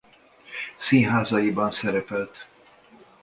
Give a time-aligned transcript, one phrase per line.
[0.77, 2.47] Színházaiban szerepelt.